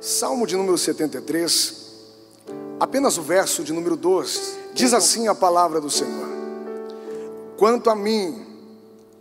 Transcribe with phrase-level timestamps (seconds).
[0.00, 1.74] Salmo de número 73,
[2.80, 4.40] apenas o verso de número 12,
[4.72, 6.26] diz assim a palavra do Senhor:
[7.58, 8.46] Quanto a mim,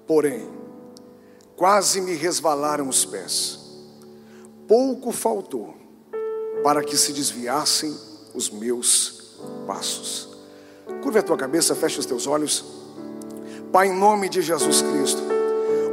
[0.07, 0.47] porém,
[1.57, 3.59] quase me resvalaram os pés,
[4.69, 5.75] pouco faltou
[6.63, 7.93] para que se desviassem
[8.33, 9.37] os meus
[9.67, 10.29] passos.
[11.03, 12.63] Curva a tua cabeça, fecha os teus olhos.
[13.69, 15.21] Pai, em nome de Jesus Cristo,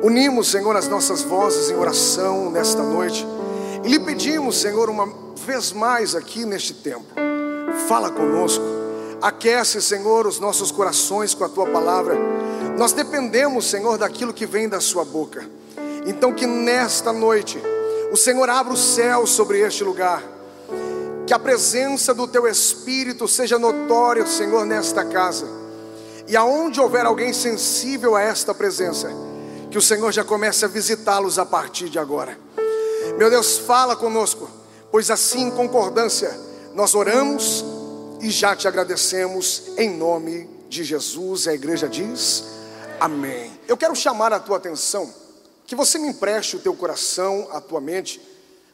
[0.05, 3.27] unimos, Senhor, as nossas vozes em oração nesta noite
[3.87, 5.09] e lhe pedimos, Senhor, uma
[5.47, 7.07] vez mais aqui neste tempo,
[7.87, 8.65] fala conosco,
[9.23, 12.17] aquece, Senhor, os nossos corações com a tua palavra.
[12.77, 15.49] Nós dependemos, Senhor, daquilo que vem da Sua boca.
[16.05, 17.63] Então, que nesta noite
[18.11, 20.21] o Senhor abra o céu sobre este lugar,
[21.25, 25.47] que a presença do Teu Espírito seja notória, Senhor, nesta casa,
[26.27, 29.09] e aonde houver alguém sensível a esta presença,
[29.71, 32.46] que o Senhor já comece a visitá-los a partir de agora.
[33.17, 34.47] Meu Deus, fala conosco,
[34.91, 36.39] pois assim, em concordância,
[36.75, 37.65] nós oramos
[38.21, 41.49] e já te agradecemos em nome de Jesus.
[41.49, 42.45] A igreja diz:
[43.01, 43.59] Amém.
[43.67, 45.11] Eu quero chamar a tua atenção
[45.67, 48.21] que você me empreste o teu coração, a tua mente,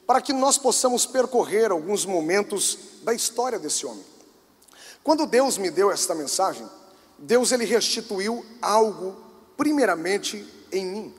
[0.05, 4.05] para que nós possamos percorrer alguns momentos da história desse homem.
[5.05, 6.69] Quando Deus me deu esta mensagem,
[7.16, 9.16] Deus ele restituiu algo
[9.56, 11.14] primeiramente em mim.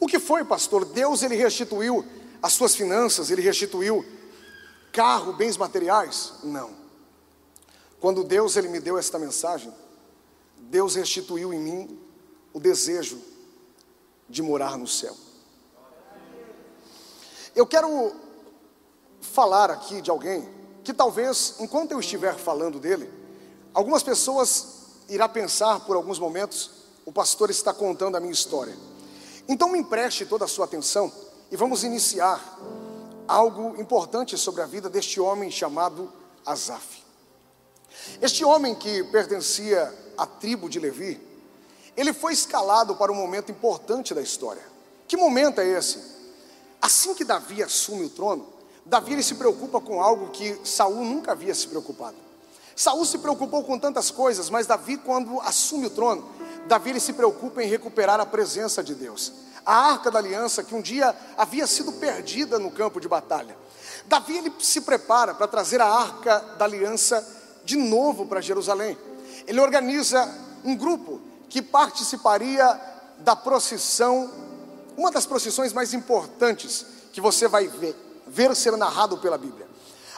[0.00, 0.84] O que foi, pastor?
[0.84, 2.04] Deus ele restituiu
[2.46, 4.06] as suas finanças, ele restituiu
[4.92, 6.34] carro, bens materiais?
[6.44, 6.70] Não.
[7.98, 9.74] Quando Deus ele me deu esta mensagem,
[10.56, 12.00] Deus restituiu em mim
[12.52, 13.20] o desejo
[14.28, 15.16] de morar no céu.
[17.54, 18.14] Eu quero
[19.20, 20.48] falar aqui de alguém
[20.84, 23.12] que talvez, enquanto eu estiver falando dele,
[23.74, 26.70] algumas pessoas irá pensar por alguns momentos,
[27.04, 28.76] o pastor está contando a minha história.
[29.48, 32.40] Então me empreste toda a sua atenção e vamos iniciar
[33.26, 36.12] algo importante sobre a vida deste homem chamado
[36.44, 37.04] Asaf.
[38.20, 41.20] Este homem que pertencia à tribo de Levi,
[41.96, 44.62] ele foi escalado para um momento importante da história.
[45.08, 46.16] Que momento é esse?
[46.80, 48.46] Assim que Davi assume o trono,
[48.84, 52.16] Davi se preocupa com algo que Saul nunca havia se preocupado.
[52.74, 56.28] Saul se preocupou com tantas coisas, mas Davi quando assume o trono,
[56.68, 59.32] Davi se preocupa em recuperar a presença de Deus.
[59.66, 63.58] A arca da aliança que um dia havia sido perdida no campo de batalha.
[64.06, 67.26] Davi ele se prepara para trazer a arca da aliança
[67.64, 68.96] de novo para Jerusalém.
[69.46, 70.32] Ele organiza
[70.64, 72.80] um grupo que participaria
[73.18, 74.30] da procissão,
[74.96, 79.66] uma das procissões mais importantes que você vai ver, ver ser narrado pela Bíblia.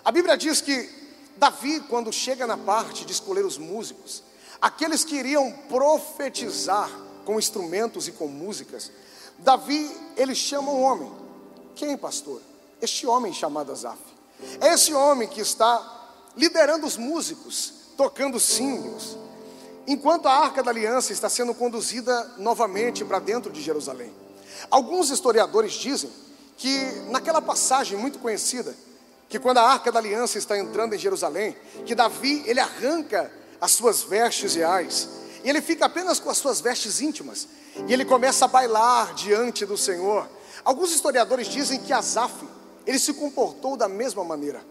[0.04, 0.98] A Bíblia diz que
[1.36, 4.22] Davi, quando chega na parte de escolher os músicos,
[4.60, 6.90] aqueles que iriam profetizar
[7.24, 8.90] com instrumentos e com músicas,
[9.38, 11.12] Davi, ele chama um homem.
[11.74, 12.42] Quem, pastor?
[12.82, 13.98] Este homem chamado Asaf.
[14.60, 15.98] É esse homem que está
[16.36, 19.16] liderando os músicos, tocando símbolos,
[19.86, 24.12] enquanto a arca da aliança está sendo conduzida novamente para dentro de Jerusalém.
[24.70, 26.10] Alguns historiadores dizem
[26.56, 26.78] que
[27.10, 28.74] naquela passagem muito conhecida,
[29.28, 31.56] que quando a arca da aliança está entrando em Jerusalém,
[31.86, 35.08] que Davi ele arranca as suas vestes reais
[35.44, 37.48] e ele fica apenas com as suas vestes íntimas
[37.86, 40.28] e ele começa a bailar diante do Senhor.
[40.64, 42.46] Alguns historiadores dizem que Asaf
[42.86, 44.64] ele se comportou da mesma maneira.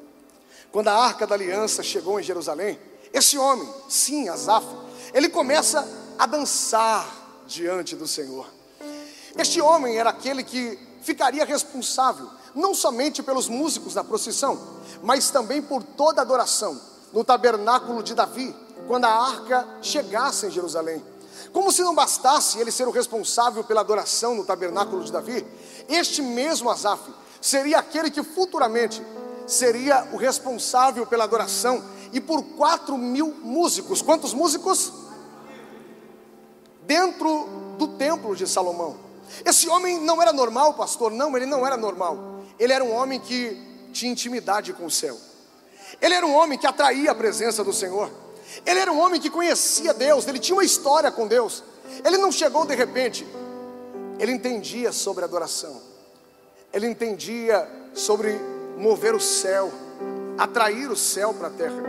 [0.72, 2.80] Quando a arca da aliança chegou em Jerusalém,
[3.14, 4.66] esse homem, sim, Asaf,
[5.14, 8.48] ele começa a dançar diante do Senhor.
[9.38, 14.60] Este homem era aquele que ficaria responsável não somente pelos músicos da procissão,
[15.04, 16.82] mas também por toda a adoração
[17.14, 18.54] no tabernáculo de Davi,
[18.88, 21.04] quando a arca chegasse em Jerusalém.
[21.52, 25.46] Como se não bastasse ele ser o responsável pela adoração no tabernáculo de Davi,
[25.88, 27.02] este mesmo Asaf
[27.42, 29.02] seria aquele que futuramente
[29.46, 34.02] seria o responsável pela adoração e por quatro mil músicos.
[34.02, 34.92] Quantos músicos?
[36.84, 38.98] Dentro do templo de Salomão.
[39.46, 41.12] Esse homem não era normal, pastor?
[41.12, 42.42] Não, ele não era normal.
[42.58, 45.18] Ele era um homem que tinha intimidade com o céu.
[46.02, 48.10] Ele era um homem que atraía a presença do Senhor.
[48.66, 51.64] Ele era um homem que conhecia Deus, ele tinha uma história com Deus.
[52.04, 53.26] Ele não chegou de repente.
[54.20, 55.82] Ele entendia sobre adoração.
[56.74, 58.40] Ele entendia sobre
[58.78, 59.72] mover o céu,
[60.38, 61.84] atrair o céu para a terra.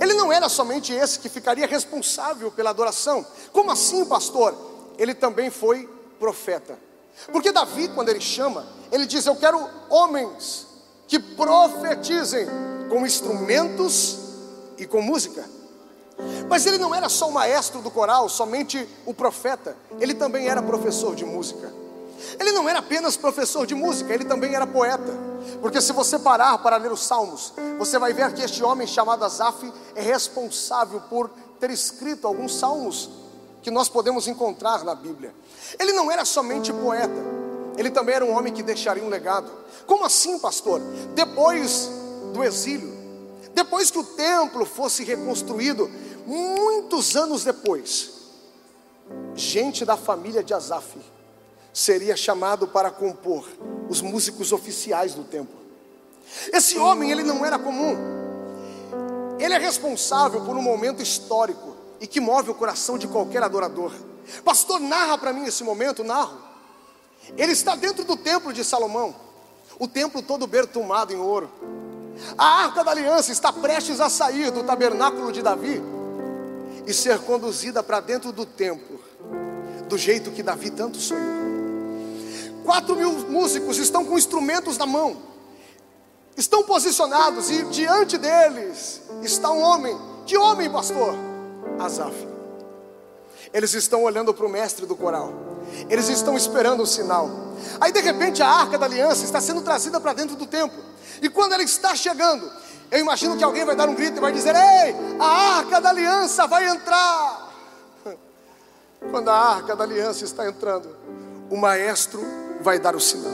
[0.00, 3.26] Ele não era somente esse que ficaria responsável pela adoração.
[3.52, 4.54] Como assim, pastor?
[4.96, 5.88] Ele também foi
[6.18, 6.78] profeta.
[7.32, 10.66] Porque Davi, quando ele chama, ele diz: Eu quero homens
[11.08, 12.46] que profetizem
[12.88, 14.27] com instrumentos
[14.78, 15.44] e com música.
[16.48, 20.62] Mas ele não era só o maestro do coral, somente o profeta, ele também era
[20.62, 21.72] professor de música.
[22.38, 25.16] Ele não era apenas professor de música, ele também era poeta.
[25.60, 29.24] Porque se você parar para ler os Salmos, você vai ver que este homem chamado
[29.24, 33.10] Asaf é responsável por ter escrito alguns salmos
[33.62, 35.34] que nós podemos encontrar na Bíblia.
[35.78, 37.24] Ele não era somente poeta,
[37.76, 39.50] ele também era um homem que deixaria um legado.
[39.86, 40.80] Como assim, pastor?
[41.14, 41.90] Depois
[42.32, 42.97] do exílio,
[43.54, 45.90] depois que o templo fosse reconstruído,
[46.26, 48.12] muitos anos depois,
[49.34, 50.98] gente da família de Asaf
[51.72, 53.48] seria chamado para compor
[53.88, 55.56] os músicos oficiais do templo.
[56.52, 57.96] Esse homem, ele não era comum.
[59.38, 63.92] Ele é responsável por um momento histórico e que move o coração de qualquer adorador.
[64.44, 66.38] Pastor, narra para mim esse momento, narro.
[67.36, 69.14] Ele está dentro do templo de Salomão,
[69.78, 71.50] o templo todo bertumado em ouro.
[72.36, 75.82] A arca da aliança está prestes a sair do tabernáculo de Davi
[76.86, 79.00] e ser conduzida para dentro do templo,
[79.88, 81.38] do jeito que Davi tanto sonhou.
[82.64, 85.16] Quatro mil músicos estão com instrumentos na mão,
[86.36, 89.98] estão posicionados e diante deles está um homem.
[90.26, 91.14] Que homem, pastor?
[91.78, 92.14] Asaf.
[93.52, 95.32] Eles estão olhando para o mestre do coral,
[95.88, 97.30] eles estão esperando o sinal.
[97.80, 100.82] Aí de repente a arca da aliança está sendo trazida para dentro do templo,
[101.22, 102.50] e quando ela está chegando,
[102.90, 105.90] eu imagino que alguém vai dar um grito e vai dizer: Ei, a arca da
[105.90, 107.52] aliança vai entrar.
[109.10, 110.96] Quando a arca da aliança está entrando,
[111.50, 112.20] o maestro
[112.60, 113.32] vai dar o sinal.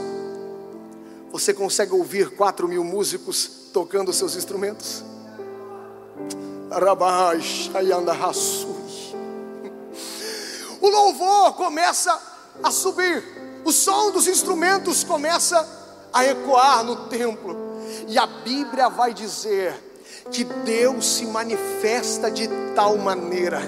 [1.31, 5.03] Você consegue ouvir quatro mil músicos tocando seus instrumentos?
[10.81, 12.21] O louvor começa
[12.63, 13.25] a subir,
[13.65, 15.67] o som dos instrumentos começa
[16.13, 17.74] a ecoar no templo,
[18.09, 19.75] e a Bíblia vai dizer
[20.31, 23.61] que Deus se manifesta de tal maneira,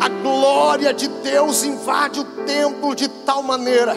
[0.00, 3.96] a glória de Deus invade o templo de tal maneira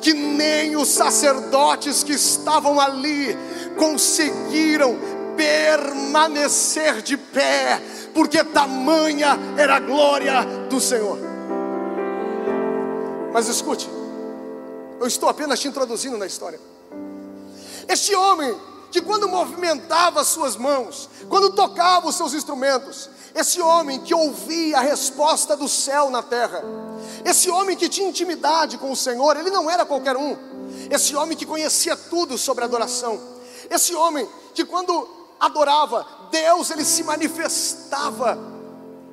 [0.00, 3.36] que nem os sacerdotes que estavam ali
[3.76, 4.96] conseguiram
[5.36, 7.80] permanecer de pé,
[8.12, 11.18] porque tamanha era a glória do Senhor.
[13.32, 13.88] Mas escute,
[15.00, 16.58] eu estou apenas te introduzindo na história.
[17.86, 18.54] Este homem
[18.90, 24.80] que quando movimentava suas mãos, quando tocava os seus instrumentos, esse homem que ouvia a
[24.80, 26.62] resposta do céu na terra,
[27.24, 30.36] esse homem que tinha intimidade com o Senhor, ele não era qualquer um.
[30.90, 33.20] Esse homem que conhecia tudo sobre adoração.
[33.70, 35.08] Esse homem que quando
[35.38, 38.38] adorava Deus, ele se manifestava.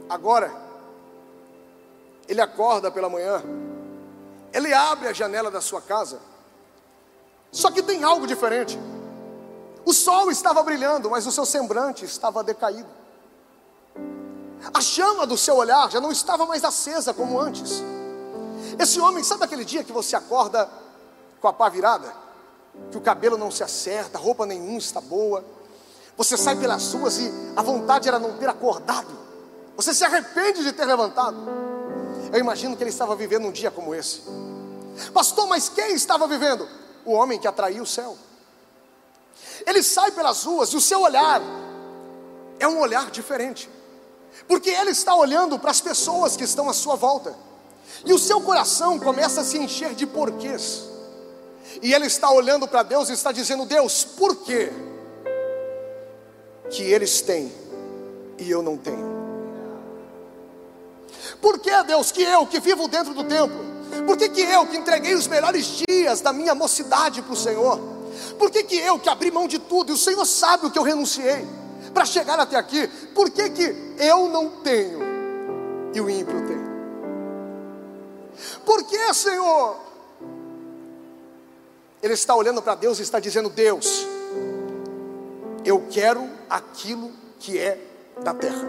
[0.10, 0.56] Agora,
[2.28, 3.44] ele acorda pela manhã,
[4.54, 6.20] ele abre a janela da sua casa.
[7.52, 8.78] Só que tem algo diferente.
[9.86, 12.90] O sol estava brilhando, mas o seu semblante estava decaído.
[14.74, 17.84] A chama do seu olhar já não estava mais acesa como antes.
[18.80, 20.68] Esse homem, sabe aquele dia que você acorda
[21.40, 22.12] com a pá virada?
[22.90, 25.46] Que o cabelo não se acerta, roupa nenhuma está boa.
[26.18, 29.16] Você sai pelas ruas e a vontade era não ter acordado.
[29.78, 31.38] Você se arrepende de ter levantado.
[32.34, 34.24] Eu imagino que ele estava vivendo um dia como esse.
[35.14, 36.68] Pastor, mas quem estava vivendo?
[37.06, 38.18] O homem que atraiu o céu.
[39.66, 41.42] Ele sai pelas ruas e o seu olhar
[42.60, 43.70] é um olhar diferente.
[44.48, 47.36] Porque ele está olhando para as pessoas que estão à sua volta.
[48.06, 50.84] E o seu coração começa a se encher de porquês.
[51.82, 54.72] E ele está olhando para Deus e está dizendo: Deus, por que
[56.70, 57.52] que eles têm
[58.38, 59.16] e eu não tenho?
[61.42, 63.66] Por que, Deus, que eu que vivo dentro do templo?
[64.06, 67.80] Por que, que eu que entreguei os melhores dias da minha mocidade para o Senhor?
[68.38, 70.80] Por que, que eu que abri mão de tudo e o Senhor sabe o que
[70.80, 71.48] eu renunciei
[71.94, 72.88] para chegar até aqui?
[73.14, 75.00] Por que, que eu não tenho
[75.94, 76.66] e o ímpio tem?
[78.66, 79.78] Por que, Senhor?
[82.02, 84.06] Ele está olhando para Deus e está dizendo: Deus,
[85.64, 87.80] eu quero aquilo que é
[88.22, 88.68] da terra.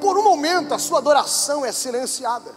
[0.00, 2.50] Por um momento a sua adoração é silenciada.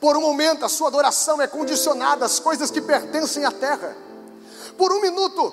[0.00, 3.96] Por um momento a sua adoração é condicionada às coisas que pertencem à terra.
[4.78, 5.52] Por um minuto,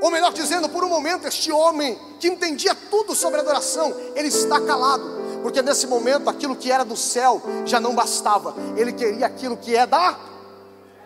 [0.00, 4.58] ou melhor dizendo, por um momento, este homem que entendia tudo sobre adoração, ele está
[4.60, 9.56] calado porque nesse momento aquilo que era do céu já não bastava, ele queria aquilo
[9.56, 10.18] que é da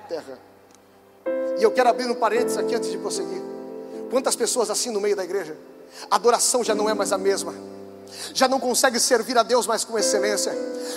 [0.09, 0.39] terra.
[1.59, 3.43] E eu quero abrir um parênteses aqui antes de prosseguir.
[4.11, 5.57] Quantas pessoas assim no meio da igreja?
[6.11, 7.55] A adoração já não é mais a mesma.
[8.35, 10.53] Já não consegue servir a Deus mais com excelência,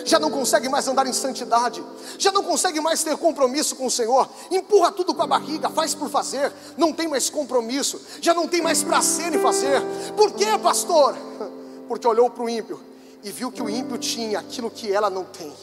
[0.06, 1.84] já não consegue mais andar em santidade,
[2.18, 5.94] já não consegue mais ter compromisso com o Senhor, empurra tudo com a barriga, faz
[5.94, 9.82] por fazer, não tem mais compromisso, já não tem mais prazer em fazer.
[10.16, 11.16] Por quê, pastor?
[11.88, 12.82] Porque olhou para o ímpio
[13.24, 15.54] e viu que o ímpio tinha aquilo que ela não tem.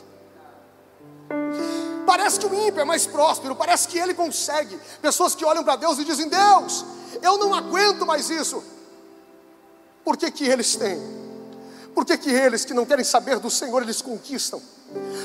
[2.04, 4.78] Parece que o ímpio é mais próspero, parece que ele consegue.
[5.00, 6.84] Pessoas que olham para Deus e dizem: Deus,
[7.22, 8.62] eu não aguento mais isso.
[10.04, 11.21] Por que, que eles têm?
[11.94, 14.60] Por que, que eles que não querem saber do Senhor, eles conquistam?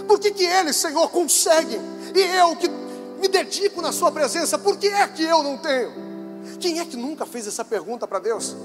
[0.08, 1.80] Por que, que eles, Senhor, conseguem?
[2.14, 6.08] E eu que me dedico na Sua presença, por que é que eu não tenho?
[6.60, 8.56] Quem é que nunca fez essa pergunta para Deus?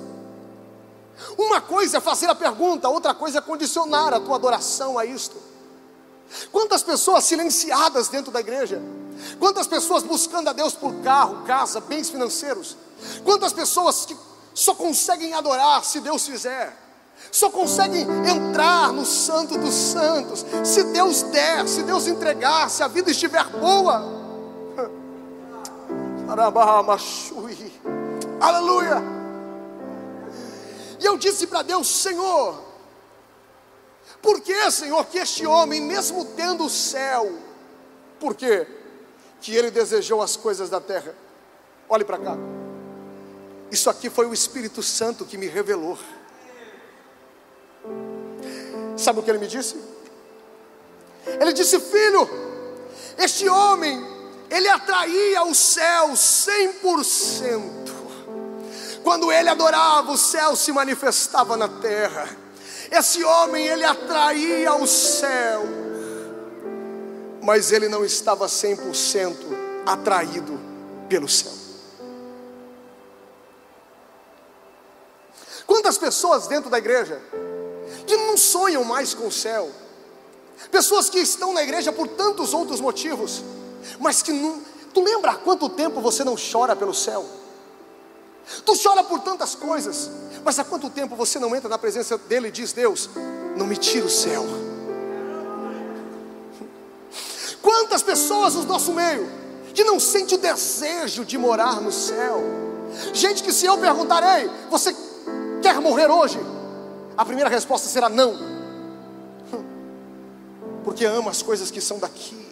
[1.37, 5.37] Uma coisa é fazer a pergunta, outra coisa é condicionar a tua adoração a isto.
[6.51, 8.81] Quantas pessoas silenciadas dentro da igreja?
[9.39, 12.77] Quantas pessoas buscando a Deus por carro, casa, bens financeiros?
[13.25, 14.17] Quantas pessoas que
[14.55, 16.82] só conseguem adorar se Deus fizer?
[17.33, 22.89] Só conseguem entrar no Santo dos Santos se Deus der, se Deus entregar, se a
[22.89, 24.05] vida estiver boa.
[28.39, 29.03] Aleluia.
[31.01, 32.63] E eu disse para Deus: Senhor,
[34.21, 37.33] por que, Senhor, que este homem, mesmo tendo o céu,
[38.21, 38.67] por quê?
[39.41, 41.15] Que ele desejou as coisas da terra.
[41.89, 42.37] Olhe para cá.
[43.71, 45.99] Isso aqui foi o Espírito Santo que me revelou.
[49.03, 49.77] Sabe o que ele me disse?
[51.27, 52.29] Ele disse: Filho,
[53.19, 54.07] este homem,
[54.49, 57.93] ele atraía o céu 100%.
[59.03, 62.29] Quando ele adorava, o céu se manifestava na terra.
[62.91, 65.65] Esse homem, ele atraía o céu,
[67.43, 69.37] mas ele não estava 100%
[69.85, 70.61] atraído
[71.09, 71.53] pelo céu.
[75.67, 77.21] Quantas pessoas dentro da igreja
[78.43, 79.71] sonham mais com o céu,
[80.71, 83.43] pessoas que estão na igreja por tantos outros motivos,
[83.99, 84.61] mas que não.
[84.93, 87.25] Tu lembra há quanto tempo você não chora pelo céu?
[88.65, 90.11] Tu chora por tantas coisas,
[90.45, 93.09] mas há quanto tempo você não entra na presença dele e diz: Deus,
[93.57, 94.45] não me tira o céu?
[97.63, 99.31] Quantas pessoas no nosso meio
[99.73, 102.43] que não sente o desejo de morar no céu?
[103.13, 104.95] Gente que se eu perguntar, ei, você
[105.63, 106.39] quer morrer hoje?
[107.17, 108.39] A primeira resposta será não,
[110.85, 112.49] porque ama as coisas que são daqui,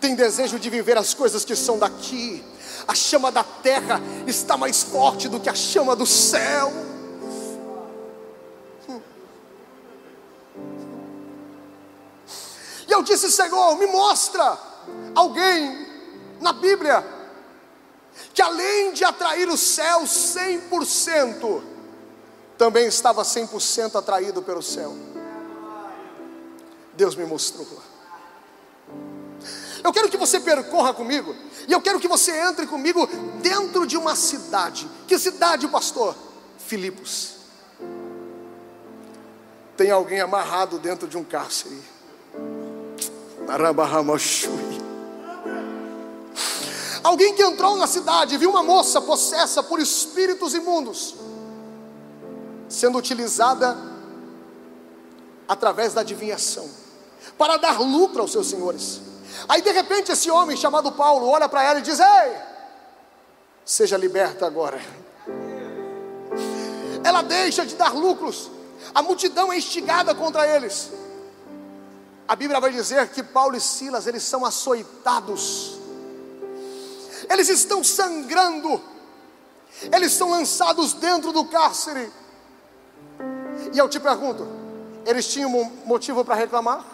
[0.00, 2.44] tem desejo de viver as coisas que são daqui,
[2.86, 6.72] a chama da terra está mais forte do que a chama do céu.
[12.88, 14.58] E eu disse, Senhor, me mostra
[15.14, 15.86] alguém
[16.40, 17.04] na Bíblia
[18.34, 21.71] que além de atrair o céu 100%,
[22.62, 24.94] também estava 100% atraído pelo céu.
[26.94, 27.66] Deus me mostrou.
[29.82, 31.34] Eu quero que você percorra comigo,
[31.66, 33.04] e eu quero que você entre comigo
[33.42, 34.88] dentro de uma cidade.
[35.08, 36.14] Que cidade, pastor?
[36.56, 37.32] Filipos.
[39.76, 41.82] Tem alguém amarrado dentro de um cárcere.
[47.02, 51.16] Alguém que entrou na cidade viu uma moça possessa por espíritos imundos,
[52.82, 53.78] sendo utilizada
[55.46, 56.68] através da adivinhação,
[57.38, 59.00] para dar lucro aos seus senhores.
[59.48, 62.36] Aí de repente esse homem chamado Paulo olha para ela e diz: Ei,
[63.64, 64.80] seja liberta agora.
[67.04, 68.50] Ela deixa de dar lucros,
[68.92, 70.90] a multidão é instigada contra eles.
[72.26, 75.78] A Bíblia vai dizer que Paulo e Silas eles são açoitados,
[77.30, 78.82] eles estão sangrando,
[79.94, 82.21] eles são lançados dentro do cárcere.
[83.72, 84.46] E eu te pergunto,
[85.06, 85.50] eles tinham
[85.84, 86.84] motivo para reclamar?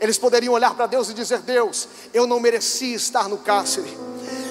[0.00, 3.96] Eles poderiam olhar para Deus e dizer: Deus, eu não mereci estar no cárcere.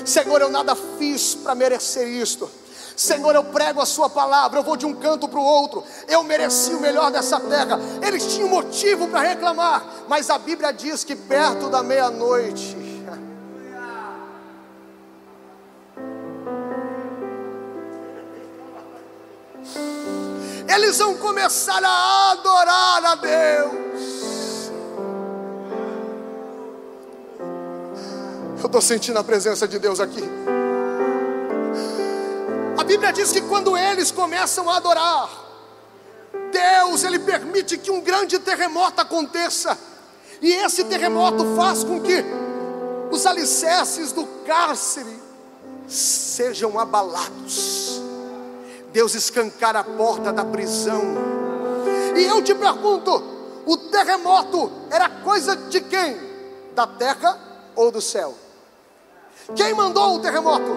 [0.05, 2.49] Senhor, eu nada fiz para merecer isto.
[2.95, 6.23] Senhor, eu prego a Sua palavra, eu vou de um canto para o outro, eu
[6.23, 7.79] mereci o melhor dessa terra.
[8.05, 12.77] Eles tinham motivo para reclamar, mas a Bíblia diz que perto da meia-noite,
[20.75, 23.73] eles vão começar a adorar a Deus.
[28.59, 30.23] Eu estou sentindo a presença de Deus aqui.
[32.77, 35.29] A Bíblia diz que quando eles começam a adorar,
[36.51, 39.77] Deus ele permite que um grande terremoto aconteça.
[40.41, 42.23] E esse terremoto faz com que
[43.11, 45.21] os alicerces do cárcere
[45.87, 47.92] sejam abalados.
[48.93, 51.01] Deus escancar a porta da prisão.
[52.15, 53.11] E eu te pergunto:
[53.65, 56.15] o terremoto era coisa de quem?
[56.75, 57.37] Da terra
[57.75, 58.35] ou do céu?
[59.55, 60.71] Quem mandou o terremoto?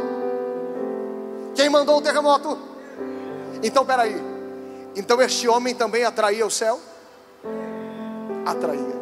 [1.54, 2.58] Quem mandou o terremoto?
[3.62, 4.16] Então, peraí.
[4.96, 6.80] Então, este homem também atraía o céu?
[8.46, 8.96] Atraía.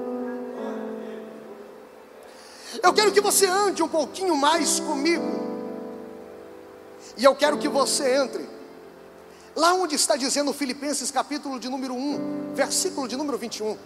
[2.82, 5.44] Eu quero que você ande um pouquinho mais comigo.
[7.16, 8.53] E eu quero que você entre
[9.54, 13.76] lá onde está dizendo Filipenses capítulo de número 1, versículo de número 21.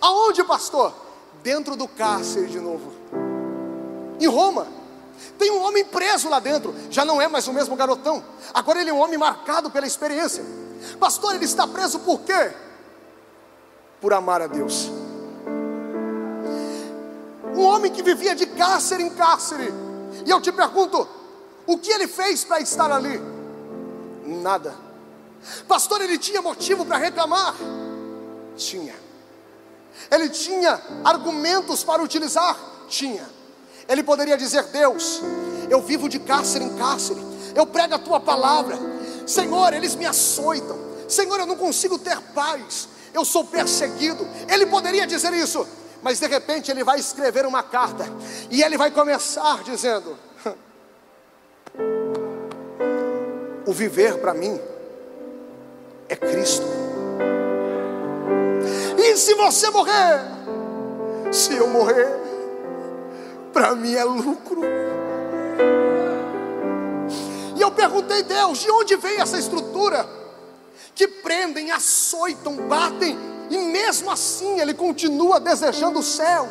[0.00, 0.94] Aonde, pastor?
[1.42, 2.92] Dentro do cárcere de novo.
[4.20, 4.66] Em Roma.
[5.38, 6.74] Tem um homem preso lá dentro.
[6.90, 8.22] Já não é mais o mesmo garotão.
[8.54, 10.44] Agora ele é um homem marcado pela experiência.
[10.98, 12.52] Pastor, ele está preso por quê?
[14.00, 14.90] Por amar a Deus.
[17.54, 19.72] Um homem que vivia de cárcere em cárcere.
[20.24, 21.06] E eu te pergunto,
[21.66, 23.20] o que ele fez para estar ali?
[24.24, 24.89] Nada.
[25.66, 27.54] Pastor, ele tinha motivo para reclamar?
[28.56, 28.94] Tinha.
[30.10, 32.56] Ele tinha argumentos para utilizar?
[32.88, 33.28] Tinha.
[33.88, 35.20] Ele poderia dizer: Deus,
[35.68, 37.20] eu vivo de cárcere em cárcere,
[37.54, 38.78] eu prego a tua palavra,
[39.26, 40.78] Senhor, eles me açoitam,
[41.08, 44.26] Senhor, eu não consigo ter paz, eu sou perseguido.
[44.48, 45.66] Ele poderia dizer isso,
[46.02, 48.04] mas de repente ele vai escrever uma carta
[48.50, 50.16] e ele vai começar dizendo:
[53.66, 54.60] O viver para mim
[56.10, 56.66] é Cristo.
[58.98, 60.20] E se você morrer,
[61.32, 62.08] se eu morrer,
[63.52, 64.60] para mim é lucro.
[67.56, 70.06] E eu perguntei, Deus, de onde vem essa estrutura?
[70.94, 73.16] Que prendem, açoitam, batem,
[73.48, 76.48] e mesmo assim ele continua desejando o céu.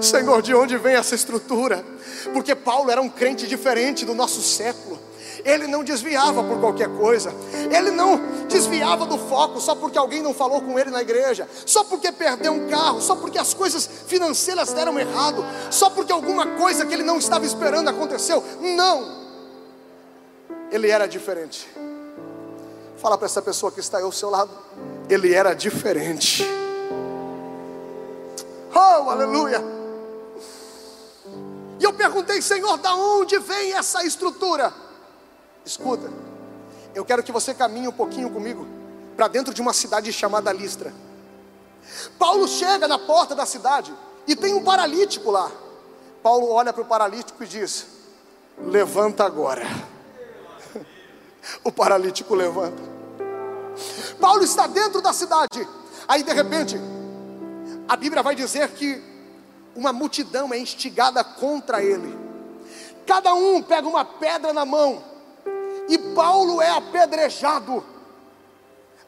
[0.00, 1.84] Senhor, de onde vem essa estrutura?
[2.32, 4.98] Porque Paulo era um crente diferente do nosso século.
[5.44, 7.32] Ele não desviava por qualquer coisa.
[7.70, 11.82] Ele não desviava do foco só porque alguém não falou com ele na igreja, só
[11.84, 16.86] porque perdeu um carro, só porque as coisas financeiras deram errado, só porque alguma coisa
[16.86, 18.42] que ele não estava esperando aconteceu.
[18.60, 19.24] Não.
[20.70, 21.68] Ele era diferente.
[22.98, 24.50] Fala para essa pessoa que está aí ao seu lado.
[25.08, 26.44] Ele era diferente.
[28.74, 29.62] Oh, aleluia.
[31.78, 34.72] E eu perguntei, Senhor, da onde vem essa estrutura?
[35.64, 36.10] Escuta,
[36.94, 38.66] eu quero que você caminhe um pouquinho comigo
[39.16, 40.92] para dentro de uma cidade chamada Listra.
[42.18, 43.92] Paulo chega na porta da cidade
[44.26, 45.50] e tem um paralítico lá.
[46.22, 47.86] Paulo olha para o paralítico e diz:
[48.58, 49.66] Levanta agora.
[51.64, 52.82] o paralítico levanta.
[54.20, 55.66] Paulo está dentro da cidade.
[56.06, 56.76] Aí de repente,
[57.88, 59.02] a Bíblia vai dizer que
[59.74, 62.16] uma multidão é instigada contra ele.
[63.06, 65.13] Cada um pega uma pedra na mão
[65.88, 67.84] e Paulo é apedrejado,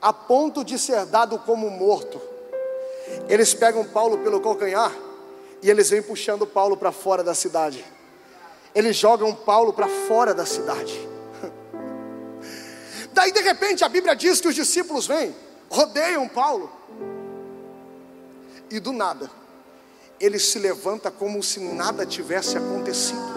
[0.01, 2.21] a ponto de ser dado como morto.
[3.29, 4.93] Eles pegam Paulo pelo calcanhar
[5.63, 7.85] e eles vêm puxando Paulo para fora da cidade.
[8.75, 11.09] Eles jogam Paulo para fora da cidade.
[13.13, 15.35] Daí de repente a Bíblia diz que os discípulos vêm,
[15.71, 16.71] rodeiam Paulo.
[18.71, 19.31] E do nada,
[20.21, 23.35] ele se levanta como se nada tivesse acontecido.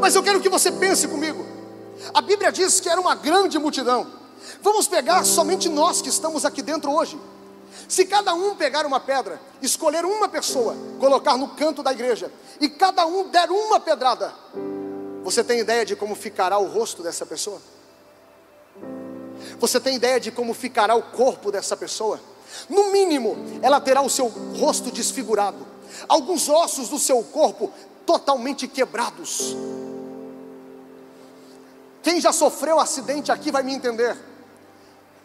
[0.00, 1.61] Mas eu quero que você pense comigo.
[2.12, 4.06] A Bíblia diz que era uma grande multidão.
[4.60, 7.18] Vamos pegar somente nós que estamos aqui dentro hoje.
[7.88, 12.68] Se cada um pegar uma pedra, escolher uma pessoa, colocar no canto da igreja, e
[12.68, 14.32] cada um der uma pedrada,
[15.22, 17.60] você tem ideia de como ficará o rosto dessa pessoa?
[19.58, 22.20] Você tem ideia de como ficará o corpo dessa pessoa?
[22.68, 25.66] No mínimo, ela terá o seu rosto desfigurado,
[26.08, 27.72] alguns ossos do seu corpo
[28.04, 29.56] totalmente quebrados.
[32.02, 34.16] Quem já sofreu acidente aqui vai me entender.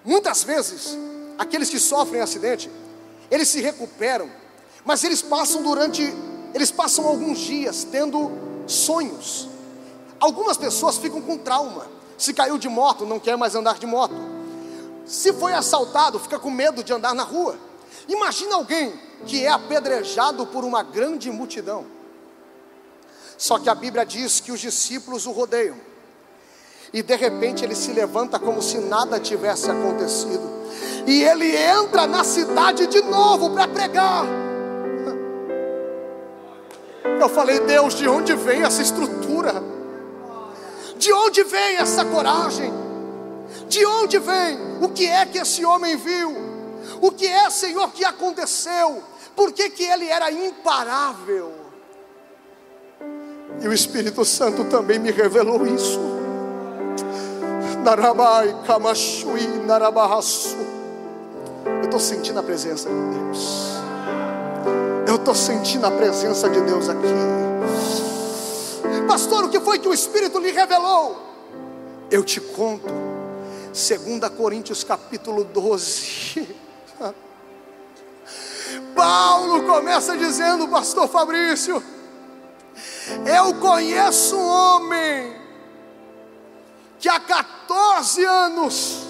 [0.05, 0.95] Muitas vezes,
[1.37, 2.69] aqueles que sofrem acidente,
[3.31, 4.29] eles se recuperam,
[4.85, 6.01] mas eles passam durante,
[6.53, 8.31] eles passam alguns dias tendo
[8.67, 9.49] sonhos.
[10.19, 11.87] Algumas pessoas ficam com trauma.
[12.17, 14.15] Se caiu de moto, não quer mais andar de moto.
[15.05, 17.57] Se foi assaltado, fica com medo de andar na rua.
[18.07, 18.93] Imagina alguém
[19.25, 21.85] que é apedrejado por uma grande multidão.
[23.37, 25.86] Só que a Bíblia diz que os discípulos o rodeiam
[26.93, 30.57] e de repente ele se levanta como se nada tivesse acontecido.
[31.05, 34.25] E ele entra na cidade de novo para pregar.
[37.19, 39.63] Eu falei, Deus, de onde vem essa estrutura?
[40.97, 42.71] De onde vem essa coragem?
[43.67, 44.57] De onde vem?
[44.81, 46.35] O que é que esse homem viu?
[47.01, 49.03] O que é, Senhor, que aconteceu?
[49.35, 51.53] Por que, que ele era imparável?
[53.61, 56.16] E o Espírito Santo também me revelou isso.
[61.65, 63.77] Eu estou sentindo a presença de Deus.
[65.07, 67.07] Eu estou sentindo a presença de Deus aqui.
[69.07, 71.17] Pastor, o que foi que o Espírito lhe revelou?
[72.11, 72.87] Eu te conto.
[72.87, 76.45] 2 Coríntios capítulo 12.
[78.93, 81.81] Paulo começa dizendo, pastor Fabrício,
[83.25, 85.37] eu conheço um homem
[86.99, 89.07] que há 14 anos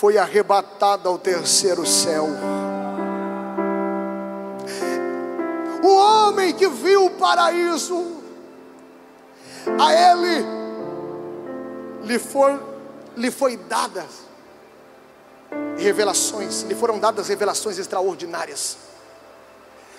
[0.00, 2.26] foi arrebatado ao terceiro céu.
[5.82, 8.06] O homem que viu o paraíso,
[9.78, 10.46] a ele
[12.02, 12.58] lhe, for,
[13.16, 14.08] lhe foi dadas
[15.76, 18.78] revelações, lhe foram dadas revelações extraordinárias,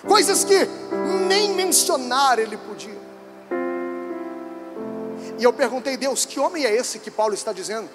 [0.06, 0.66] coisas que
[1.28, 3.01] nem mencionar ele podia.
[5.38, 7.88] E eu perguntei, Deus, que homem é esse que Paulo está dizendo?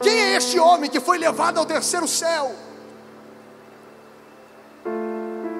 [0.00, 2.52] Quem é este homem que foi levado ao terceiro céu?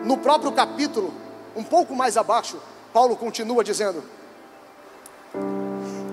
[0.04, 1.12] No próprio capítulo,
[1.56, 2.58] um pouco mais abaixo,
[2.92, 4.02] Paulo continua dizendo: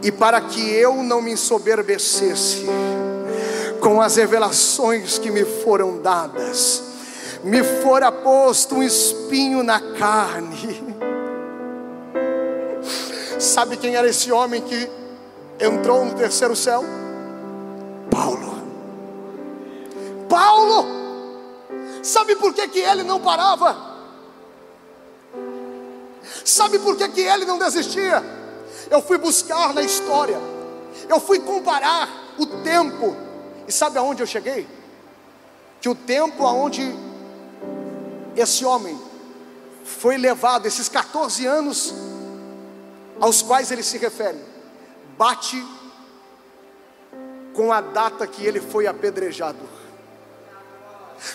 [0.02, 2.66] E para que eu não me ensoberbecesse
[3.80, 6.84] com as revelações que me foram dadas,
[7.44, 10.90] me fora posto um espinho na carne.
[13.42, 14.88] Sabe quem era esse homem que
[15.60, 16.86] entrou no terceiro céu?
[18.12, 18.62] Paulo.
[20.30, 20.86] Paulo,
[22.04, 23.76] sabe por que, que ele não parava?
[26.46, 28.24] Sabe por que, que ele não desistia?
[28.92, 30.40] Eu fui buscar na história,
[31.10, 33.16] eu fui comparar o tempo,
[33.68, 34.68] e sabe aonde eu cheguei?
[35.82, 36.96] Que o tempo aonde
[38.36, 39.02] esse homem
[39.84, 41.92] foi levado, esses 14 anos
[43.22, 44.40] aos quais ele se refere,
[45.18, 45.64] bate
[47.54, 49.60] com a data que ele foi apedrejado.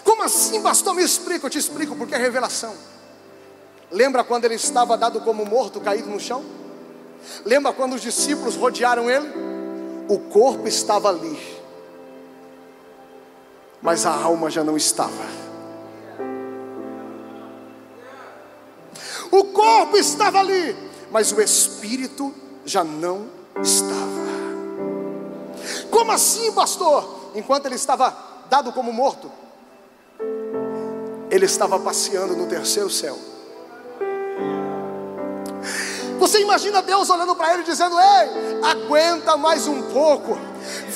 [0.03, 0.95] Como assim, pastor?
[0.95, 2.75] Me explica, eu te explico, porque é revelação.
[3.91, 6.45] Lembra quando ele estava dado como morto, caído no chão?
[7.45, 9.27] Lembra quando os discípulos rodearam ele?
[10.09, 11.39] O corpo estava ali,
[13.83, 15.25] mas a alma já não estava.
[19.31, 20.77] O corpo estava ali,
[21.11, 23.29] mas o espírito já não
[23.63, 24.27] estava.
[25.91, 27.31] Como assim, pastor?
[27.35, 28.17] Enquanto ele estava
[28.49, 29.31] dado como morto,
[31.31, 33.19] ele estava passeando no terceiro céu.
[36.19, 40.39] Você imagina Deus olhando para ele dizendo: Ei, aguenta mais um pouco,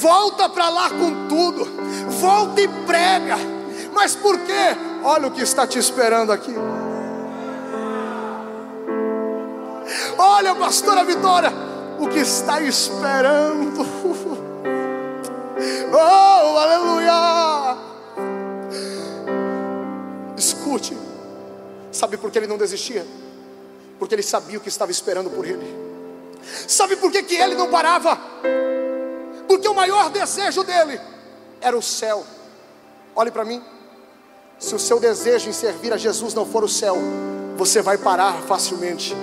[0.01, 1.66] volta para lá com tudo,
[2.09, 3.37] volta e prega.
[3.92, 4.77] Mas por quê?
[5.05, 6.55] Olha o que está te esperando aqui.
[10.18, 11.53] Olha, pastora Vitória,
[11.99, 13.81] o que está esperando.
[15.92, 17.77] Oh, aleluia!
[20.37, 20.96] Escute,
[21.92, 23.05] sabe por que ele não desistia?
[23.99, 25.77] Porque ele sabia o que estava esperando por ele.
[26.66, 28.18] Sabe por que, que ele não parava?
[29.46, 30.99] Porque o maior desejo dele
[31.61, 32.25] era o céu.
[33.14, 33.62] Olhe para mim.
[34.59, 36.96] Se o seu desejo em servir a Jesus não for o céu,
[37.57, 39.14] você vai parar facilmente.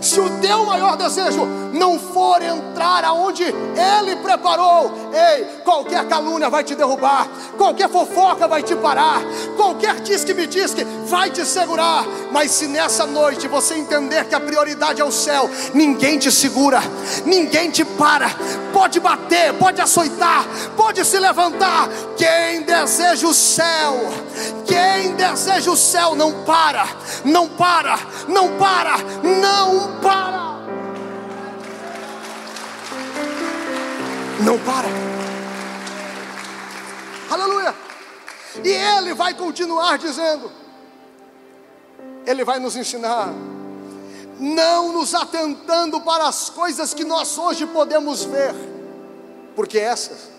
[0.00, 6.64] Se o teu maior desejo não for entrar aonde Ele preparou, ei, qualquer calúnia vai
[6.64, 9.20] te derrubar, qualquer fofoca vai te parar,
[9.56, 12.04] qualquer diz que me diz que vai te segurar.
[12.30, 16.80] Mas se nessa noite você entender que a prioridade é o céu, ninguém te segura,
[17.24, 18.30] ninguém te para,
[18.72, 20.44] pode bater, pode açoitar,
[20.76, 21.88] pode se levantar.
[22.16, 23.94] Quem deseja o céu,
[24.66, 26.86] quem deseja o céu não para,
[27.24, 30.47] não para, não para, não para.
[34.44, 34.88] Não para.
[37.30, 37.74] Aleluia.
[38.64, 40.50] E ele vai continuar dizendo:
[42.24, 43.32] Ele vai nos ensinar,
[44.38, 48.54] não nos atentando para as coisas que nós hoje podemos ver,
[49.56, 50.30] porque essas,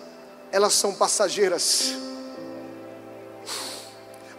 [0.51, 1.93] elas são passageiras,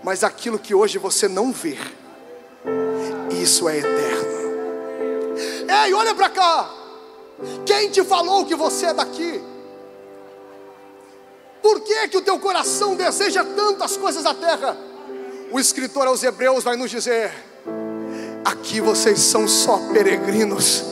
[0.03, 1.77] mas aquilo que hoje você não vê,
[3.31, 4.40] isso é eterno.
[5.85, 6.70] Ei, olha para cá.
[7.64, 9.49] Quem te falou que você é daqui?
[11.62, 14.77] Por que que o teu coração deseja tantas coisas da terra?
[15.51, 17.33] O escritor aos Hebreus vai nos dizer:
[18.44, 20.85] aqui vocês são só peregrinos.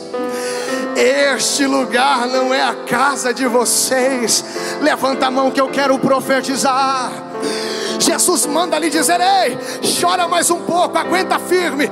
[0.95, 4.43] Este lugar não é a casa de vocês.
[4.81, 7.11] Levanta a mão que eu quero profetizar.
[7.99, 9.57] Jesus manda lhe dizer: Ei,
[9.99, 11.89] chora mais um pouco, aguenta firme.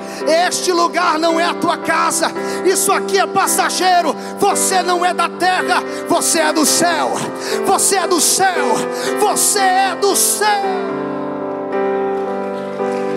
[0.48, 2.32] Este lugar não é a tua casa,
[2.66, 4.16] isso aqui é passageiro.
[4.40, 7.12] Você não é da terra, você é do céu.
[7.66, 8.66] Você é do céu,
[9.20, 10.64] você é do céu.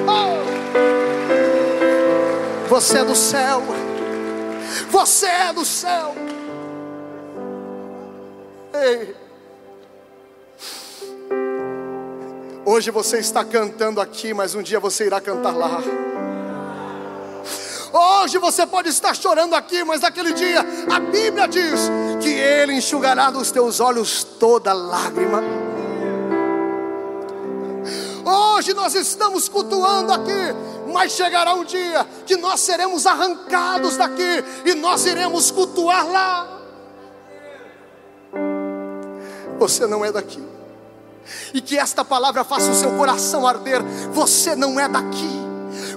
[0.07, 0.41] Oh.
[2.69, 3.63] Você é do céu,
[4.91, 6.15] você é do céu.
[8.75, 9.20] Ei.
[12.65, 15.83] Hoje você está cantando aqui, mas um dia você irá cantar lá.
[17.93, 20.61] Hoje você pode estar chorando aqui, mas naquele dia
[20.93, 25.43] a Bíblia diz que Ele enxugará dos teus olhos toda lágrima.
[28.25, 30.55] Hoje nós estamos cultuando aqui,
[30.93, 36.61] mas chegará um dia que nós seremos arrancados daqui e nós iremos cultuar lá.
[39.59, 40.60] Você não é daqui.
[41.55, 43.83] E que esta palavra faça o seu coração arder.
[44.13, 45.41] Você não é daqui.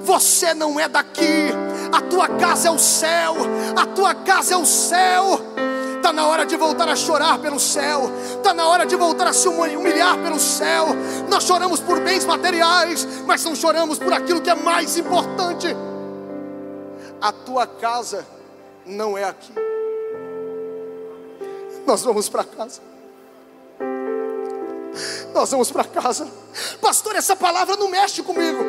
[0.04, 1.52] Você não é daqui.
[1.92, 3.36] A tua casa é o céu.
[3.76, 5.40] A tua casa é o céu.
[5.98, 8.12] Está na hora de voltar a chorar pelo céu.
[8.38, 10.88] Está na hora de voltar a se humilhar pelo céu.
[11.30, 15.68] Nós choramos por bens materiais, mas não choramos por aquilo que é mais importante.
[17.22, 18.26] A tua casa
[18.86, 19.54] não é aqui.
[21.86, 22.93] Nós vamos para casa.
[25.34, 26.28] Nós vamos para casa.
[26.80, 28.64] Pastor, essa palavra não mexe comigo.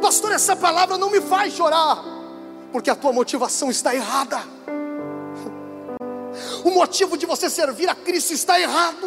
[0.00, 2.02] Pastor, essa palavra não me faz chorar.
[2.72, 4.40] Porque a tua motivação está errada.
[6.64, 9.06] O motivo de você servir a Cristo está errado.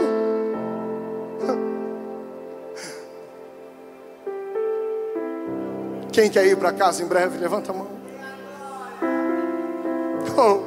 [6.12, 7.38] Quem quer ir para casa em breve?
[7.38, 7.88] Levanta a mão.
[10.38, 10.62] Oh.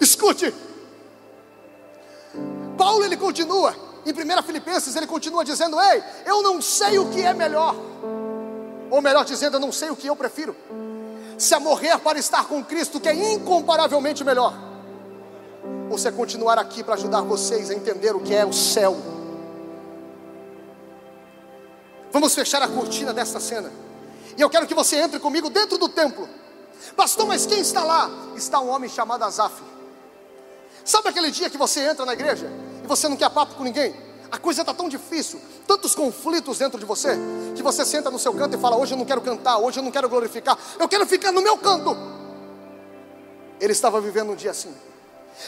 [0.00, 0.54] Escute.
[2.78, 7.22] Paulo ele continua em 1 Filipenses, ele continua dizendo: Ei, eu não sei o que
[7.22, 7.74] é melhor,
[8.90, 10.56] ou melhor dizendo, eu não sei o que eu prefiro.
[11.36, 14.54] Se é morrer para estar com Cristo, que é incomparavelmente melhor,
[15.90, 18.96] ou se é continuar aqui para ajudar vocês a entender o que é o céu.
[22.10, 23.70] Vamos fechar a cortina desta cena,
[24.36, 26.28] e eu quero que você entre comigo dentro do templo.
[26.96, 28.10] Pastor, mas quem está lá?
[28.36, 29.62] Está um homem chamado Azaf.
[30.84, 32.50] Sabe aquele dia que você entra na igreja
[32.88, 33.94] você não quer papo com ninguém,
[34.30, 37.16] a coisa está tão difícil, tantos conflitos dentro de você,
[37.54, 39.82] que você senta no seu canto e fala: Hoje eu não quero cantar, hoje eu
[39.82, 41.96] não quero glorificar, eu quero ficar no meu canto.
[43.60, 44.74] Ele estava vivendo um dia assim.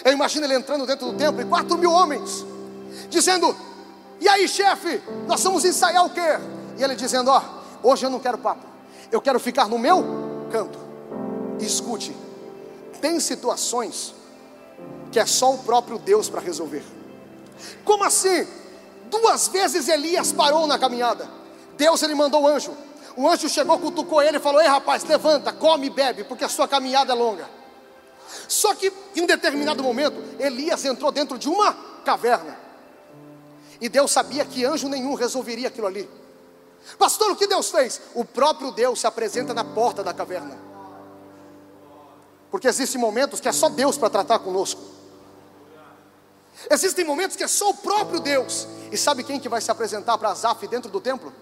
[0.05, 2.45] Eu imagino ele entrando dentro do templo e quatro mil homens,
[3.09, 3.55] dizendo:
[4.21, 6.39] E aí, chefe, nós vamos ensaiar o quê?
[6.79, 7.43] E ele dizendo: Ó,
[7.83, 8.65] hoje eu não quero papo,
[9.13, 10.03] eu quero ficar no meu
[10.51, 10.79] canto.
[11.59, 12.17] E escute,
[13.01, 14.15] tem situações
[15.13, 17.00] que é só o próprio Deus para resolver.
[17.85, 18.47] Como assim?
[19.11, 21.29] Duas vezes Elias parou na caminhada.
[21.77, 22.77] Deus ele mandou o anjo.
[23.17, 26.49] O anjo chegou, cutucou ele e falou: Ei rapaz, levanta, come e bebe, porque a
[26.49, 27.49] sua caminhada é longa.
[28.47, 31.73] Só que em determinado momento, Elias entrou dentro de uma
[32.05, 32.59] caverna.
[33.81, 36.09] E Deus sabia que anjo nenhum resolveria aquilo ali.
[36.99, 38.01] Pastor, o que Deus fez?
[38.15, 40.57] O próprio Deus se apresenta na porta da caverna.
[42.51, 44.81] Porque existem momentos que é só Deus para tratar conosco.
[46.69, 48.67] Existem momentos que é só o próprio Deus.
[48.91, 51.33] E sabe quem que vai se apresentar para Azaf dentro do templo?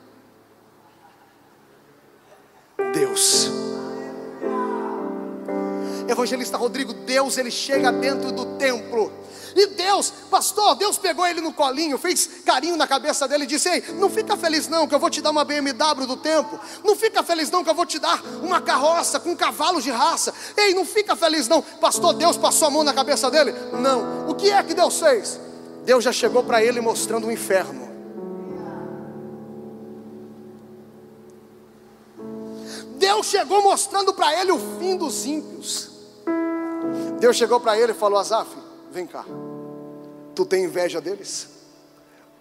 [2.93, 3.51] Deus.
[6.09, 9.13] Evangelista Rodrigo, Deus ele chega dentro do templo.
[9.59, 13.69] E Deus, pastor, Deus pegou ele no colinho, fez carinho na cabeça dele e disse:
[13.69, 16.61] Ei, não fica feliz não, que eu vou te dar uma BMW do tempo.
[16.85, 20.33] Não fica feliz não, que eu vou te dar uma carroça com cavalos de raça.
[20.57, 21.61] Ei, não fica feliz não.
[21.61, 23.53] Pastor, Deus passou a mão na cabeça dele?
[23.73, 24.31] Não.
[24.31, 25.41] O que é que Deus fez?
[25.85, 27.89] Deus já chegou para ele mostrando o inferno.
[32.97, 35.91] Deus chegou mostrando para ele o fim dos ímpios.
[37.19, 38.49] Deus chegou para ele e falou: Azaf,
[38.93, 39.25] vem cá.
[40.39, 41.49] Tu tem inveja deles?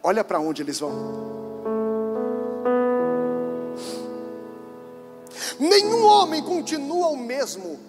[0.03, 0.91] Olha para onde eles vão.
[5.59, 7.79] Nenhum homem continua o mesmo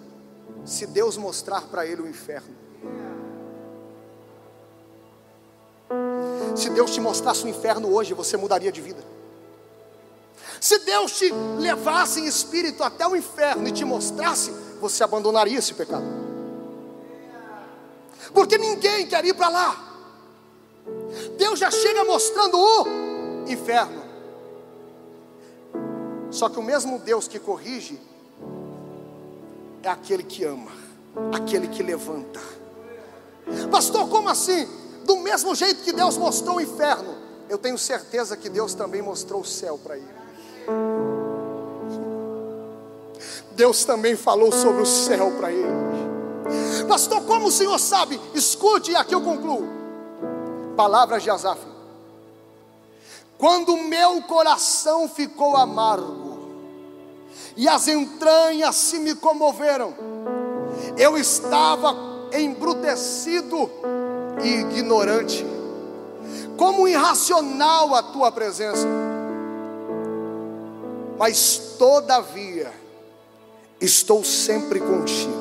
[0.65, 2.55] se Deus mostrar para ele o inferno.
[6.55, 9.03] Se Deus te mostrasse o inferno hoje, você mudaria de vida.
[10.59, 14.49] Se Deus te levasse em espírito até o inferno e te mostrasse,
[14.81, 16.07] você abandonaria esse pecado.
[18.33, 19.88] Porque ninguém quer ir para lá.
[21.37, 24.03] Deus já chega mostrando o inferno.
[26.31, 27.99] Só que o mesmo Deus que corrige
[29.81, 30.71] é aquele que ama,
[31.33, 32.39] aquele que levanta.
[33.71, 34.67] Pastor, como assim?
[35.05, 37.15] Do mesmo jeito que Deus mostrou o inferno,
[37.49, 40.19] eu tenho certeza que Deus também mostrou o céu para ele.
[43.53, 45.67] Deus também falou sobre o céu para ele.
[46.87, 48.19] Pastor, como o senhor sabe?
[48.33, 49.78] Escute, e aqui eu concluo.
[50.79, 51.59] Palavras de Asaf.
[53.37, 56.39] Quando meu coração ficou amargo,
[57.57, 59.93] e as entranhas se me comoveram,
[60.95, 61.93] eu estava
[62.31, 63.69] embrutecido
[64.41, 65.45] e ignorante
[66.55, 68.87] como irracional a tua presença.
[71.17, 72.71] Mas todavia,
[73.81, 75.33] estou sempre contigo.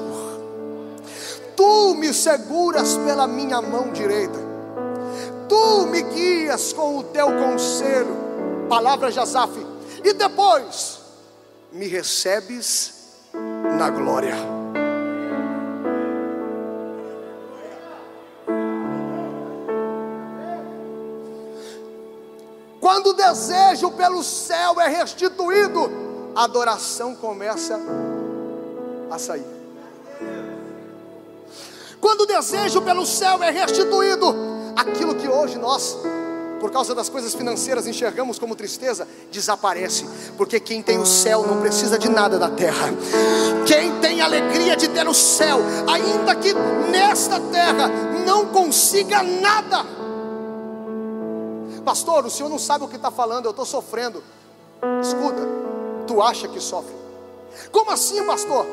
[1.54, 4.47] Tu me seguras pela minha mão direita,
[5.48, 8.16] tu me guias com o teu conselho,
[8.68, 9.54] palavra de Asaf,
[10.04, 11.00] e depois
[11.72, 12.94] me recebes
[13.78, 14.34] na glória.
[22.80, 25.90] Quando o desejo pelo céu é restituído,
[26.34, 27.78] a adoração começa
[29.10, 29.46] a sair.
[32.00, 34.47] Quando o desejo pelo céu é restituído,
[34.78, 35.98] aquilo que hoje nós,
[36.60, 41.60] por causa das coisas financeiras, enxergamos como tristeza, desaparece, porque quem tem o céu não
[41.60, 42.88] precisa de nada da terra.
[43.66, 46.52] Quem tem alegria de ter o céu, ainda que
[46.90, 47.88] nesta terra
[48.24, 49.84] não consiga nada,
[51.88, 54.22] Pastor, o senhor não sabe o que está falando, eu estou sofrendo.
[55.00, 55.40] Escuta,
[56.06, 56.94] tu acha que sofre?
[57.72, 58.66] Como assim, pastor?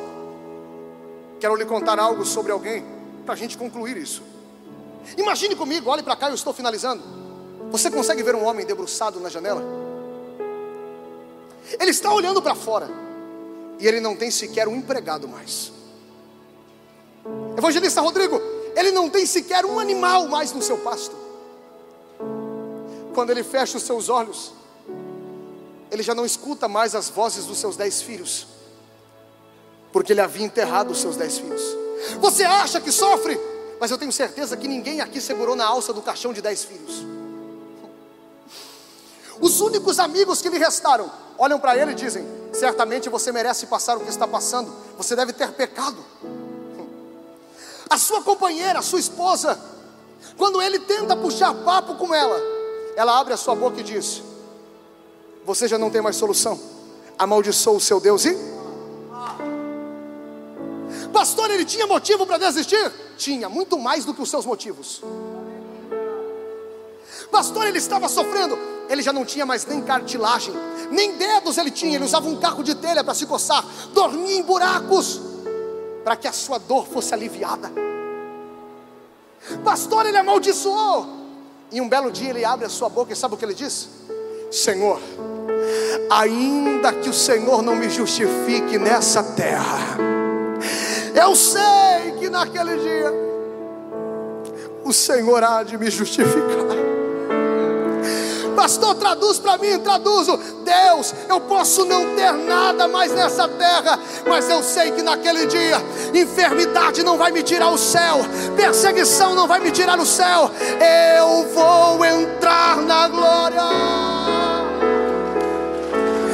[1.39, 2.84] Quero lhe contar algo sobre alguém,
[3.26, 4.22] para a gente concluir isso.
[5.18, 7.04] Imagine comigo, olhe para cá, eu estou finalizando.
[7.72, 9.63] Você consegue ver um homem debruçado na janela?
[11.80, 12.89] Ele está olhando para fora
[13.80, 15.72] e ele não tem sequer um empregado mais.
[17.58, 18.39] Evangelista Rodrigo,
[18.76, 21.26] ele não tem sequer um animal mais no seu pasto
[23.15, 24.52] quando ele fecha os seus olhos,
[25.89, 28.46] ele já não escuta mais as vozes dos seus dez filhos,
[29.94, 31.63] porque ele havia enterrado os seus dez filhos.
[32.20, 33.39] Você acha que sofre,
[33.80, 37.06] mas eu tenho certeza que ninguém aqui segurou na alça do caixão de dez filhos.
[39.40, 43.98] Os únicos amigos que lhe restaram olham para ele e dizem: Certamente você merece passar
[43.98, 45.98] o que está passando, você deve ter pecado.
[47.90, 49.60] A sua companheira, a sua esposa,
[50.38, 52.40] quando ele tenta puxar papo com ela,
[52.96, 54.22] ela abre a sua boca e diz:
[55.46, 56.60] Você já não tem mais solução.
[57.18, 58.55] Amaldiçoa o seu Deus e.
[61.15, 62.91] Pastor, ele tinha motivo para desistir?
[63.15, 65.01] Tinha, muito mais do que os seus motivos.
[67.32, 68.60] Pastor, ele estava sofrendo.
[68.89, 70.54] Ele já não tinha mais nem cartilagem,
[70.91, 71.95] nem dedos ele tinha.
[71.95, 75.21] Ele usava um carro de telha para se coçar, dormia em buracos,
[76.04, 77.71] para que a sua dor fosse aliviada.
[79.63, 81.08] Pastor, ele amaldiçoou.
[81.71, 83.88] E um belo dia ele abre a sua boca e sabe o que ele diz?
[84.51, 84.99] Senhor,
[86.12, 90.14] ainda que o Senhor não me justifique nessa terra,
[91.15, 93.13] eu sei que naquele dia
[94.84, 96.86] o Senhor há de me justificar.
[98.56, 100.39] Pastor, traduz para mim, traduzo.
[100.63, 105.78] Deus, eu posso não ter nada mais nessa terra, mas eu sei que naquele dia,
[106.13, 108.19] enfermidade não vai me tirar o céu,
[108.56, 110.49] perseguição não vai me tirar o céu.
[111.19, 113.62] Eu vou entrar na glória.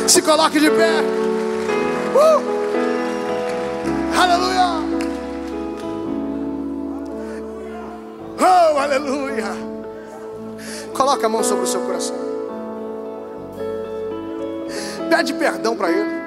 [0.07, 1.01] Se coloque de pé.
[2.13, 2.50] Uh!
[4.21, 4.65] Aleluia.
[8.39, 9.45] Oh, aleluia.
[10.95, 12.15] Coloca a mão sobre o seu coração.
[15.09, 16.21] Pede perdão para Ele.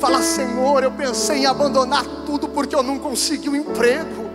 [0.00, 4.30] Fala, Senhor, eu pensei em abandonar tudo porque eu não consegui um emprego.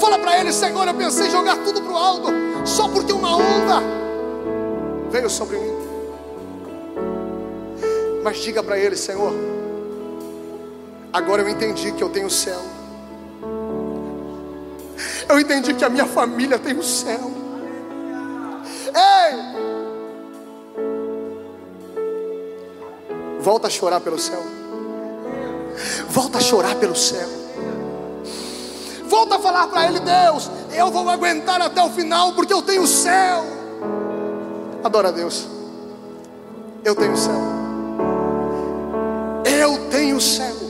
[0.00, 2.28] Fala para Ele, Senhor, eu pensei em jogar tudo para o alto
[2.64, 3.82] só porque uma onda
[5.10, 5.76] veio sobre mim.
[8.24, 9.32] Mas diga para Ele, Senhor,
[11.16, 12.60] agora eu entendi que eu tenho o céu.
[15.26, 17.30] Eu entendi que a minha família tem o céu.
[18.94, 19.56] Ei!
[23.40, 24.42] Volta a chorar pelo céu.
[26.10, 27.28] Volta a chorar pelo céu.
[29.06, 32.82] Volta a falar para Ele, Deus, eu vou aguentar até o final porque eu tenho
[32.82, 33.42] o céu.
[34.84, 35.46] Adora a Deus.
[36.84, 37.40] Eu tenho o céu.
[39.44, 40.65] Eu tenho o céu.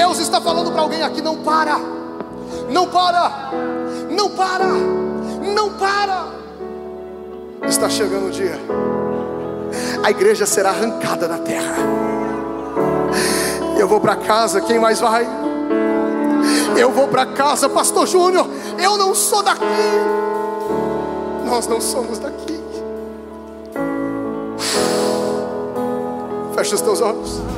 [0.00, 1.78] Deus está falando para alguém aqui: não para,
[2.70, 3.50] não para,
[4.08, 4.64] não para,
[5.54, 6.26] não para.
[7.68, 8.58] Está chegando o dia.
[10.02, 11.74] A igreja será arrancada da terra.
[13.78, 15.28] Eu vou para casa, quem mais vai?
[16.78, 18.46] Eu vou para casa, Pastor Júnior.
[18.78, 19.60] Eu não sou daqui.
[21.44, 22.58] Nós não somos daqui.
[26.54, 27.49] Fecha os teus olhos.